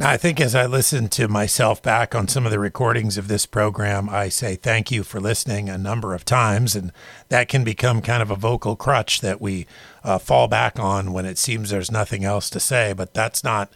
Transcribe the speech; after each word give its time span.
Now, 0.00 0.08
I 0.08 0.16
think 0.16 0.40
as 0.40 0.54
I 0.54 0.64
listen 0.64 1.08
to 1.10 1.28
myself 1.28 1.82
back 1.82 2.14
on 2.14 2.26
some 2.26 2.46
of 2.46 2.50
the 2.50 2.58
recordings 2.58 3.18
of 3.18 3.28
this 3.28 3.44
program, 3.44 4.08
I 4.08 4.30
say 4.30 4.56
thank 4.56 4.90
you 4.90 5.02
for 5.02 5.20
listening 5.20 5.68
a 5.68 5.76
number 5.76 6.14
of 6.14 6.24
times. 6.24 6.74
And 6.74 6.90
that 7.28 7.48
can 7.48 7.64
become 7.64 8.00
kind 8.00 8.22
of 8.22 8.30
a 8.30 8.34
vocal 8.34 8.76
crutch 8.76 9.20
that 9.20 9.42
we 9.42 9.66
uh, 10.02 10.16
fall 10.16 10.48
back 10.48 10.78
on 10.78 11.12
when 11.12 11.26
it 11.26 11.36
seems 11.36 11.68
there's 11.68 11.90
nothing 11.90 12.24
else 12.24 12.48
to 12.48 12.60
say. 12.60 12.94
But 12.94 13.12
that's 13.12 13.44
not 13.44 13.74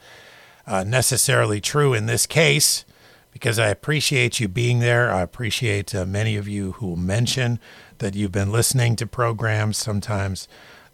uh, 0.67 0.83
necessarily 0.83 1.61
true 1.61 1.93
in 1.93 2.07
this 2.07 2.25
case 2.25 2.87
because 3.31 3.59
I 3.59 3.69
appreciate 3.69 4.41
you 4.41 4.49
being 4.49 4.79
there. 4.79 5.13
I 5.13 5.21
appreciate 5.21 5.95
uh, 5.95 6.07
many 6.07 6.37
of 6.37 6.49
you 6.49 6.73
who 6.73 6.97
mention 6.97 7.61
that 7.99 8.15
you've 8.15 8.33
been 8.33 8.51
listening 8.51 8.97
to 8.97 9.07
programs 9.07 9.77
sometimes, 9.77 10.49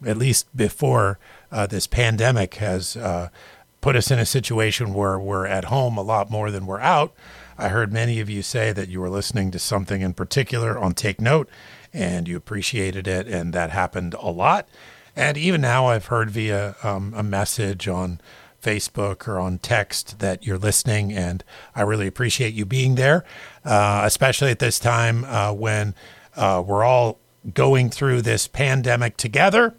at 0.04 0.16
least 0.16 0.48
before 0.56 1.20
uh, 1.52 1.68
this 1.68 1.86
pandemic 1.86 2.56
has 2.56 2.96
uh, 2.96 3.28
put 3.80 3.96
us 3.96 4.10
in 4.10 4.18
a 4.18 4.26
situation 4.26 4.94
where 4.94 5.18
we're 5.18 5.46
at 5.46 5.66
home 5.66 5.96
a 5.96 6.02
lot 6.02 6.30
more 6.30 6.50
than 6.50 6.66
we're 6.66 6.80
out. 6.80 7.14
I 7.58 7.68
heard 7.68 7.92
many 7.92 8.20
of 8.20 8.30
you 8.30 8.42
say 8.42 8.72
that 8.72 8.88
you 8.88 9.00
were 9.00 9.10
listening 9.10 9.50
to 9.50 9.58
something 9.58 10.00
in 10.00 10.14
particular 10.14 10.78
on 10.78 10.94
Take 10.94 11.20
Note 11.20 11.48
and 11.92 12.28
you 12.28 12.36
appreciated 12.36 13.06
it, 13.08 13.26
and 13.26 13.52
that 13.52 13.70
happened 13.70 14.14
a 14.14 14.30
lot. 14.30 14.68
And 15.16 15.36
even 15.36 15.60
now, 15.60 15.86
I've 15.86 16.06
heard 16.06 16.30
via 16.30 16.76
um, 16.82 17.12
a 17.16 17.22
message 17.22 17.88
on 17.88 18.20
Facebook 18.62 19.26
or 19.26 19.38
on 19.38 19.58
text 19.58 20.20
that 20.20 20.46
you're 20.46 20.58
listening, 20.58 21.12
and 21.12 21.42
I 21.74 21.82
really 21.82 22.06
appreciate 22.06 22.54
you 22.54 22.64
being 22.64 22.94
there, 22.94 23.24
uh, 23.64 24.02
especially 24.04 24.50
at 24.50 24.60
this 24.60 24.78
time 24.78 25.24
uh, 25.24 25.52
when 25.52 25.94
uh, 26.36 26.62
we're 26.64 26.84
all 26.84 27.18
going 27.54 27.90
through 27.90 28.22
this 28.22 28.46
pandemic 28.46 29.16
together. 29.16 29.74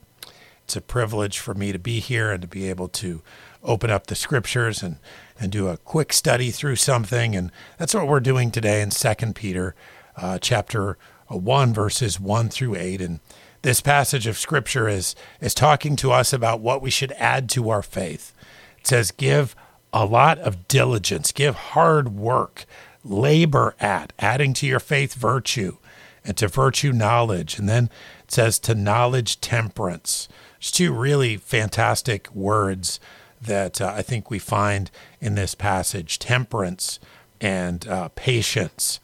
It's 0.66 0.76
a 0.76 0.82
privilege 0.82 1.40
for 1.40 1.54
me 1.54 1.72
to 1.72 1.80
be 1.80 2.00
here 2.00 2.32
and 2.32 2.42
to 2.42 2.48
be 2.48 2.70
able 2.70 2.88
to 2.90 3.22
open 3.64 3.90
up 3.90 4.08
the 4.08 4.16
scriptures 4.16 4.82
and, 4.82 4.98
and 5.40 5.52
do 5.52 5.68
a 5.68 5.78
quick 5.78 6.14
study 6.14 6.52
through 6.52 6.76
something. 6.78 7.36
And 7.36 7.52
that's 7.78 7.94
what 7.94 8.08
we're 8.08 8.20
doing 8.20 8.52
today 8.52 8.82
in 8.82 8.92
Second 8.92 9.36
Peter 9.36 9.76
uh, 10.16 10.40
chapter 10.40 10.98
1, 11.28 11.74
verses 11.74 12.20
1 12.20 12.50
through 12.50 12.76
8. 12.76 13.02
And 13.02 13.20
this 13.62 13.82
passage 13.82 14.28
of 14.28 14.38
scripture 14.38 14.88
is, 14.88 15.16
is 15.40 15.54
talking 15.54 15.96
to 15.98 16.12
us 16.12 16.34
about 16.34 16.62
what 16.62 16.82
we 16.82 16.90
should 16.90 17.12
add 17.14 17.50
to 17.52 17.70
our 17.70 17.84
faith. 17.84 18.34
It 18.80 18.88
says, 18.88 19.12
give 19.12 19.56
a 19.94 20.06
lot 20.06 20.40
of 20.40 20.68
diligence, 20.68 21.32
give 21.32 21.56
hard 21.56 22.16
work, 22.16 22.66
labor 23.04 23.76
at, 23.80 24.14
adding 24.20 24.54
to 24.54 24.68
your 24.68 24.80
faith 24.80 25.14
virtue, 25.14 25.78
and 26.24 26.38
to 26.38 26.48
virtue 26.48 26.92
knowledge. 26.92 27.60
And 27.60 27.68
then 27.68 27.90
it 28.24 28.32
says 28.32 28.60
to 28.60 28.76
knowledge 28.76 29.42
temperance. 29.42 30.28
It's 30.58 30.72
two 30.72 30.94
really 30.94 31.38
fantastic 31.38 32.34
words 32.34 33.00
that 33.42 33.82
uh, 33.82 33.94
I 33.96 34.02
think 34.02 34.30
we 34.30 34.40
find 34.40 34.92
in 35.20 35.36
this 35.36 35.56
passage 35.56 36.20
temperance 36.20 37.00
and 37.40 37.88
uh, 37.88 38.10
patience. 38.16 39.00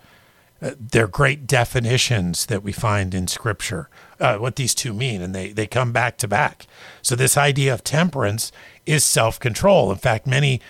Uh, 0.62 0.72
they're 0.80 1.08
great 1.08 1.46
definitions 1.46 2.48
that 2.48 2.64
we 2.64 2.72
find 2.72 3.14
in 3.14 3.28
Scripture, 3.28 3.90
uh, 4.20 4.38
what 4.38 4.56
these 4.56 4.74
two 4.74 4.94
mean, 4.94 5.22
and 5.22 5.34
they, 5.36 5.52
they 5.52 5.68
come 5.68 5.92
back 5.92 6.18
to 6.18 6.28
back. 6.28 6.66
So, 7.02 7.16
this 7.16 7.38
idea 7.38 7.74
of 7.74 7.84
temperance 7.84 8.52
is 8.86 9.04
self 9.04 9.40
control. 9.40 9.92
In 9.92 9.98
fact, 9.98 10.26
many 10.26 10.62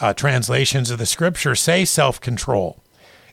uh, 0.00 0.14
translations 0.14 0.90
of 0.90 0.98
the 0.98 1.06
Scripture 1.06 1.54
say 1.54 1.84
self 1.84 2.20
control. 2.20 2.82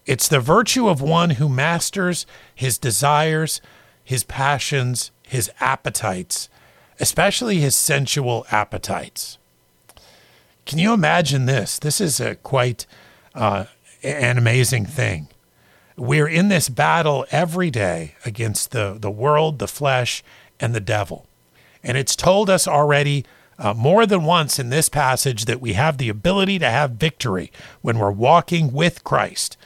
It's 0.06 0.28
the 0.28 0.40
virtue 0.40 0.88
of 0.88 1.02
one 1.02 1.32
who 1.32 1.48
masters 1.50 2.26
his 2.54 2.78
desires, 2.78 3.62
his 4.04 4.24
passions, 4.24 5.12
his 5.26 5.50
appetites, 5.60 6.50
especially 7.00 7.60
his 7.60 7.76
sensual 7.76 8.46
appetites. 8.52 9.38
Can 10.66 10.80
you 10.80 10.94
imagine 10.94 11.46
this? 11.46 11.78
This 11.80 12.00
is 12.00 12.20
a 12.20 12.36
quite 12.36 12.86
uh, 13.36 13.66
an 14.04 14.38
amazing 14.38 14.86
thing. 14.86 15.28
We're 15.96 16.28
in 16.28 16.50
this 16.50 16.70
battle 16.70 17.26
every 17.32 17.70
day 17.70 18.16
against 18.26 18.72
the, 18.72 18.98
the 19.00 19.12
world, 19.12 19.60
the 19.60 19.68
flesh, 19.68 20.24
and 20.60 20.74
the 20.74 20.80
devil. 20.80 21.28
And 21.84 21.98
it's 21.98 22.16
told 22.16 22.50
us 22.50 22.68
already 22.68 23.26
uh, 23.60 23.74
more 23.74 24.06
than 24.06 24.24
once 24.24 24.58
in 24.58 24.70
this 24.70 24.90
passage 24.90 25.46
that 25.46 25.62
we 25.62 25.74
have 25.74 25.98
the 25.98 26.10
ability 26.10 26.58
to 26.60 26.70
have 26.70 26.92
victory 26.92 27.52
when 27.82 28.00
we're 28.00 28.12
walking 28.12 28.72
with 28.72 29.04
Christ 29.04 29.58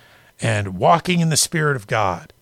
and 0.41 0.78
walking 0.78 1.19
in 1.22 1.30
the 1.30 1.38
Spirit 1.38 1.75
of 1.75 1.88
God. 1.88 2.34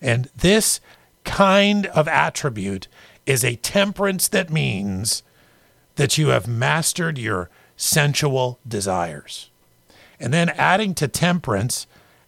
And 0.00 0.30
this 0.36 0.80
kind 1.24 1.86
of 1.86 2.06
attribute 2.06 2.86
is 3.26 3.44
a 3.44 3.56
temperance 3.56 4.28
that 4.28 4.50
means 4.50 5.22
that 5.96 6.16
you 6.16 6.28
have 6.28 6.46
mastered 6.46 7.18
your 7.18 7.50
sensual 7.80 8.60
desires. 8.68 9.48
And 10.20 10.34
then 10.34 10.50
adding 10.50 10.94
to 10.96 11.08
temperance, 11.08 11.86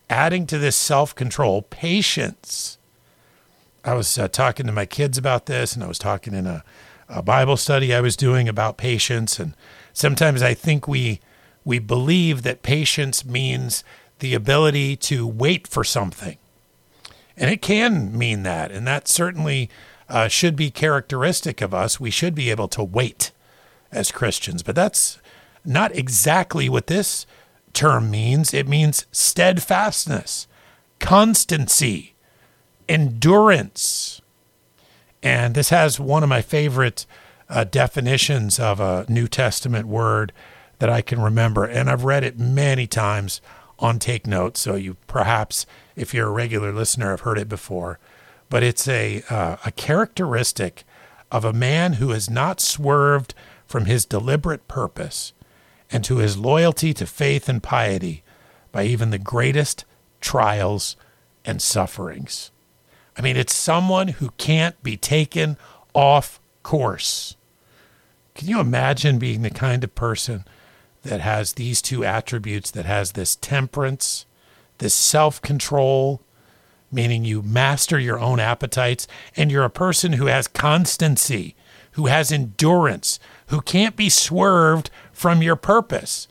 adding 0.09 0.47
to 0.47 0.59
this 0.59 0.77
self 0.77 1.15
control, 1.15 1.63
patience. 1.63 2.79
I 3.85 3.95
was 3.95 4.17
uh, 4.17 4.29
talking 4.29 4.67
to 4.67 4.73
my 4.73 4.87
kids 4.87 5.19
about 5.19 5.47
this, 5.47 5.75
and 5.75 5.85
I 5.85 5.89
was 5.89 5.99
talking 5.99 6.33
in 6.35 6.47
a, 6.47 6.65
a 7.09 7.23
Bible 7.23 7.59
study 7.59 7.93
I 7.93 8.01
was 8.01 8.17
doing 8.17 8.49
about 8.49 8.79
patience. 8.79 9.39
And 9.39 9.55
sometimes 9.93 10.43
I 10.43 10.55
think 10.55 10.89
we 10.89 11.21
we 11.65 11.79
believe 11.79 12.43
that 12.43 12.63
patience 12.63 13.25
means 13.25 13.85
the 14.21 14.35
ability 14.35 14.97
to 14.97 15.27
wait 15.27 15.69
for 15.69 15.85
something, 15.85 16.39
and 17.37 17.51
it 17.51 17.61
can 17.61 18.17
mean 18.17 18.43
that, 18.45 18.71
and 18.73 18.87
that 18.87 19.07
certainly 19.07 19.69
uh, 20.09 20.29
should 20.29 20.57
be 20.57 20.71
characteristic 20.71 21.61
of 21.61 21.75
us. 21.75 22.01
We 22.01 22.11
should 22.11 22.35
be 22.35 22.51
able 22.51 22.69
to 22.69 22.83
wait 22.83 23.33
as 23.91 24.11
Christians, 24.11 24.63
but 24.63 24.75
that's 24.75 25.19
not 25.65 25.95
exactly 25.95 26.69
what 26.69 26.87
this 26.87 27.27
term 27.73 28.11
means. 28.11 28.53
It 28.53 28.69
means 28.69 29.07
steadfastness, 29.13 30.47
constancy, 30.99 32.15
endurance. 32.89 34.21
And 35.23 35.55
this 35.55 35.71
has 35.71 36.01
one 36.01 36.23
of 36.23 36.29
my 36.29 36.43
favorite 36.43 37.07
uh, 37.49 37.65
definitions 37.65 38.59
of 38.59 38.81
a 38.81 39.07
New 39.09 39.29
Testament 39.29 39.87
word 39.87 40.33
that 40.79 40.91
I 40.91 41.01
can 41.01 41.21
remember. 41.21 41.65
And 41.65 41.89
I've 41.89 42.05
read 42.05 42.25
it 42.25 42.39
many 42.39 42.87
times 42.87 43.41
on 43.79 43.99
Take 43.99 44.27
Notes. 44.27 44.61
So 44.61 44.75
you 44.75 44.97
perhaps, 45.07 45.67
if 45.95 46.13
you're 46.13 46.29
a 46.29 46.33
regular 46.33 46.73
listener, 46.73 47.11
have 47.11 47.21
heard 47.21 47.39
it 47.39 47.49
before. 47.49 47.99
But 48.49 48.63
it's 48.63 48.89
a, 48.89 49.23
uh, 49.31 49.57
a 49.65 49.73
characteristic 49.73 50.85
of 51.31 51.45
a 51.45 51.53
man 51.53 51.95
who 51.95 52.11
has 52.11 52.29
not 52.29 52.61
swerved 52.61 53.35
from 53.67 53.87
his 53.87 54.05
deliberate 54.05 54.69
purpose 54.69 55.33
and 55.93 56.03
to 56.05 56.17
his 56.17 56.39
loyalty 56.39 56.95
to 56.95 57.07
faith 57.07 57.49
and 57.49 57.63
piety 57.63 58.23
by 58.73 58.85
even 58.85 59.11
the 59.11 59.19
greatest 59.19 59.85
trials 60.21 60.97
and 61.45 61.61
sufferings. 61.61 62.51
I 63.17 63.21
mean, 63.21 63.37
it's 63.37 63.55
someone 63.55 64.09
who 64.09 64.31
can't 64.39 64.83
be 64.83 64.97
taken 64.97 65.59
off 65.95 66.41
course. 66.63 67.37
Can 68.35 68.49
you 68.49 68.59
imagine 68.59 69.19
being 69.19 69.43
the 69.43 69.51
kind 69.51 69.85
of 69.85 69.95
person 69.95 70.45
that 71.03 71.21
has 71.21 71.55
these 71.55 71.83
two 71.83 72.05
attributes, 72.05 72.71
that 72.71 72.87
has 72.87 73.13
this 73.13 73.37
temperance, 73.37 74.25
this 74.79 74.95
self 74.95 75.43
control, 75.43 76.23
meaning 76.91 77.25
you 77.25 77.43
master 77.43 77.99
your 77.99 78.19
own 78.19 78.41
appetites, 78.41 79.07
and 79.37 79.51
you're 79.51 79.65
a 79.65 79.71
person 79.71 80.15
who 80.15 80.27
has 80.27 80.49
constancy, 80.49 81.55
who 81.93 82.07
has 82.07 82.33
endurance, 82.33 83.19
who 83.49 83.61
can't 83.61 83.97
be 83.97 84.09
swerved 84.09 84.91
from 85.13 85.43
your 85.43 85.57
purpose. 85.57 86.29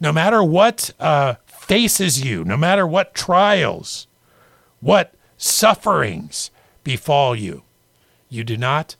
No 0.00 0.12
matter 0.12 0.42
what 0.42 0.92
uh, 1.00 1.34
faces 1.46 2.24
you, 2.24 2.44
no 2.44 2.56
matter 2.56 2.86
what 2.86 3.14
trials, 3.14 4.06
what 4.80 5.14
sufferings 5.36 6.50
befall 6.84 7.34
you, 7.34 7.62
you 8.28 8.44
do 8.44 8.56
not 8.56 8.96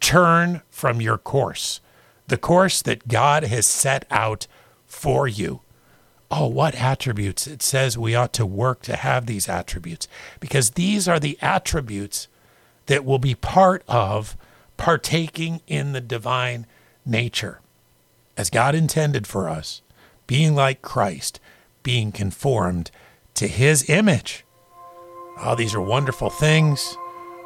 turn 0.00 0.62
from 0.70 1.00
your 1.00 1.18
course, 1.18 1.80
the 2.26 2.38
course 2.38 2.82
that 2.82 3.08
God 3.08 3.44
has 3.44 3.66
set 3.66 4.06
out 4.10 4.46
for 4.86 5.28
you. 5.28 5.60
Oh, 6.30 6.46
what 6.46 6.74
attributes? 6.74 7.46
It 7.46 7.62
says 7.62 7.98
we 7.98 8.14
ought 8.14 8.32
to 8.34 8.46
work 8.46 8.82
to 8.82 8.96
have 8.96 9.26
these 9.26 9.48
attributes 9.48 10.06
because 10.38 10.70
these 10.70 11.08
are 11.08 11.18
the 11.18 11.38
attributes 11.42 12.28
that 12.86 13.04
will 13.04 13.18
be 13.18 13.34
part 13.34 13.82
of 13.88 14.36
partaking 14.76 15.60
in 15.66 15.92
the 15.92 16.00
divine 16.00 16.66
nature 17.04 17.60
as 18.36 18.50
God 18.50 18.74
intended 18.74 19.26
for 19.26 19.48
us, 19.48 19.82
being 20.26 20.54
like 20.54 20.82
Christ, 20.82 21.40
being 21.82 22.12
conformed 22.12 22.90
to 23.34 23.46
his 23.46 23.88
image. 23.88 24.44
Oh, 25.42 25.54
these 25.54 25.74
are 25.74 25.80
wonderful 25.80 26.30
things, 26.30 26.96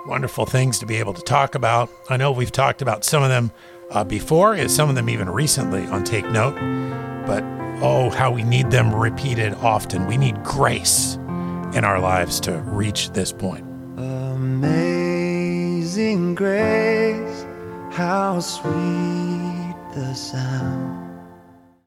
wonderful 0.06 0.46
things 0.46 0.78
to 0.80 0.86
be 0.86 0.96
able 0.96 1.14
to 1.14 1.22
talk 1.22 1.54
about. 1.54 1.88
I 2.10 2.16
know 2.16 2.32
we've 2.32 2.50
talked 2.50 2.82
about 2.82 3.04
some 3.04 3.22
of 3.22 3.28
them 3.28 3.52
uh, 3.90 4.04
before, 4.04 4.54
and 4.54 4.70
some 4.70 4.88
of 4.88 4.94
them 4.94 5.08
even 5.08 5.28
recently 5.30 5.86
on 5.86 6.04
Take 6.04 6.28
Note, 6.30 6.54
but 7.26 7.42
oh, 7.82 8.10
how 8.10 8.30
we 8.30 8.42
need 8.42 8.70
them 8.70 8.94
repeated 8.94 9.54
often. 9.54 10.06
We 10.06 10.16
need 10.16 10.42
grace 10.42 11.16
in 11.74 11.84
our 11.84 12.00
lives 12.00 12.40
to 12.40 12.58
reach 12.62 13.10
this 13.10 13.32
point. 13.32 13.64
Amazing 13.96 15.14
grace, 16.34 17.44
how 17.92 18.40
sweet 18.40 19.43
the 19.94 20.12
sound 20.12 21.13